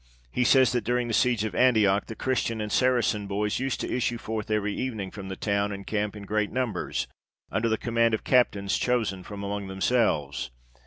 [0.31, 3.95] He says that, during the siege of Antioch, the Christian and Saracen boys used to
[3.95, 7.05] issue forth every evening from the town and camp in great numbers,
[7.51, 10.49] under the command of captains chosen from among themselves.